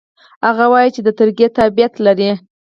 هغه 0.47 0.65
وايي 0.71 0.89
چې 0.95 1.01
د 1.03 1.09
ترکیې 1.19 1.47
تابعیت 1.57 1.93
لري. 2.05 2.31